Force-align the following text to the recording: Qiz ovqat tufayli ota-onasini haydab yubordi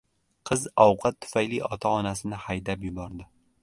Qiz 0.49 0.63
ovqat 0.85 1.21
tufayli 1.27 1.61
ota-onasini 1.79 2.43
haydab 2.49 2.91
yubordi 2.91 3.33